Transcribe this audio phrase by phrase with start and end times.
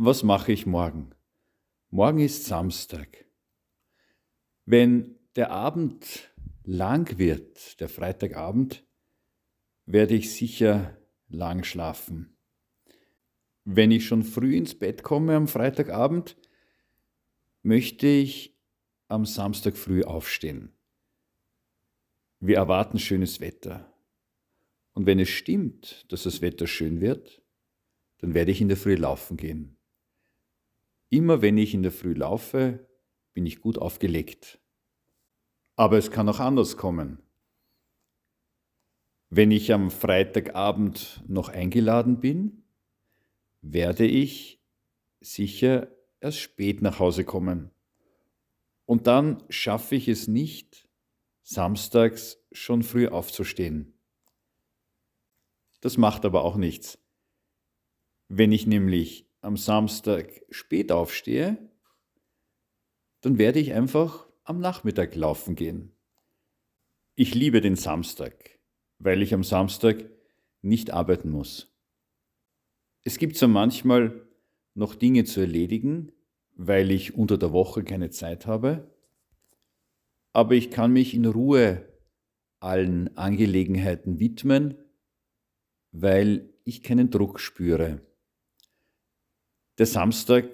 [0.00, 1.10] was mache ich morgen?
[1.90, 3.26] Morgen ist Samstag.
[4.64, 6.32] Wenn der Abend
[6.62, 8.86] lang wird, der Freitagabend,
[9.86, 10.96] werde ich sicher
[11.26, 12.36] lang schlafen.
[13.64, 16.36] Wenn ich schon früh ins Bett komme am Freitagabend,
[17.62, 18.56] möchte ich
[19.08, 20.78] am Samstag früh aufstehen.
[22.38, 23.92] Wir erwarten schönes Wetter.
[24.92, 27.42] Und wenn es stimmt, dass das Wetter schön wird,
[28.18, 29.77] dann werde ich in der Früh laufen gehen.
[31.10, 32.86] Immer wenn ich in der Früh laufe,
[33.32, 34.60] bin ich gut aufgelegt.
[35.76, 37.22] Aber es kann auch anders kommen.
[39.30, 42.64] Wenn ich am Freitagabend noch eingeladen bin,
[43.62, 44.60] werde ich
[45.20, 45.88] sicher
[46.20, 47.70] erst spät nach Hause kommen.
[48.86, 50.88] Und dann schaffe ich es nicht,
[51.42, 53.94] samstags schon früh aufzustehen.
[55.80, 56.98] Das macht aber auch nichts.
[58.28, 61.58] Wenn ich nämlich am Samstag spät aufstehe,
[63.20, 65.92] dann werde ich einfach am Nachmittag laufen gehen.
[67.14, 68.58] Ich liebe den Samstag,
[68.98, 70.04] weil ich am Samstag
[70.62, 71.74] nicht arbeiten muss.
[73.04, 74.26] Es gibt so manchmal
[74.74, 76.12] noch Dinge zu erledigen,
[76.54, 78.94] weil ich unter der Woche keine Zeit habe,
[80.32, 81.88] aber ich kann mich in Ruhe
[82.60, 84.76] allen Angelegenheiten widmen,
[85.92, 88.00] weil ich keinen Druck spüre.
[89.78, 90.44] Der Samstag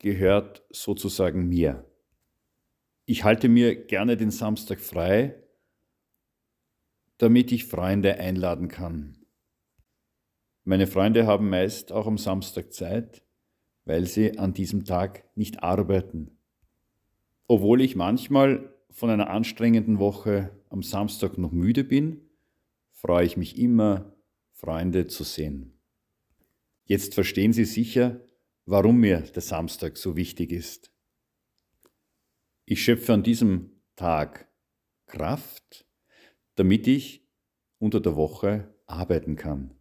[0.00, 1.88] gehört sozusagen mir.
[3.06, 5.40] Ich halte mir gerne den Samstag frei,
[7.18, 9.24] damit ich Freunde einladen kann.
[10.64, 13.22] Meine Freunde haben meist auch am Samstag Zeit,
[13.84, 16.36] weil sie an diesem Tag nicht arbeiten.
[17.46, 22.28] Obwohl ich manchmal von einer anstrengenden Woche am Samstag noch müde bin,
[22.90, 24.16] freue ich mich immer,
[24.50, 25.78] Freunde zu sehen.
[26.86, 28.20] Jetzt verstehen Sie sicher,
[28.66, 30.92] warum mir der Samstag so wichtig ist.
[32.64, 34.48] Ich schöpfe an diesem Tag
[35.06, 35.86] Kraft,
[36.54, 37.28] damit ich
[37.78, 39.76] unter der Woche arbeiten kann.